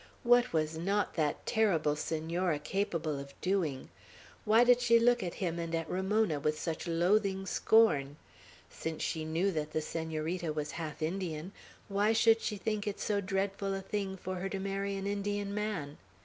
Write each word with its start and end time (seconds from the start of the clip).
What 0.23 0.51
was 0.51 0.79
not 0.79 1.13
that 1.13 1.45
terrible 1.45 1.95
Senora 1.95 2.57
capable 2.57 3.19
of 3.19 3.39
doing? 3.39 3.89
Why 4.45 4.63
did 4.63 4.81
she 4.81 4.97
look 4.97 5.21
at 5.21 5.35
him 5.35 5.59
and 5.59 5.75
at 5.75 5.87
Ramona 5.87 6.39
with 6.39 6.59
such 6.59 6.87
loathing 6.87 7.45
scorn? 7.45 8.17
Since 8.67 9.03
she 9.03 9.23
knew 9.25 9.51
that 9.51 9.73
the 9.73 9.79
Senorita 9.81 10.51
was 10.53 10.71
half 10.71 11.03
Indian, 11.03 11.51
why 11.87 12.13
should 12.13 12.41
she 12.41 12.57
think 12.57 12.87
it 12.87 12.99
so 12.99 13.21
dreadful 13.21 13.75
a 13.75 13.81
thing 13.81 14.17
for 14.17 14.37
her 14.37 14.49
to 14.49 14.59
marry 14.59 14.95
an 14.95 15.05
Indian 15.05 15.53
man? 15.53 15.99